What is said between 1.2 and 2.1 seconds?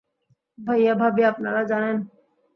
আপনারা জানেন?